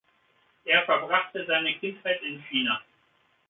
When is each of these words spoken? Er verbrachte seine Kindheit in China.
Er 0.65 0.81
verbrachte 0.85 1.45
seine 1.45 1.75
Kindheit 1.75 2.23
in 2.23 2.41
China. 2.49 2.81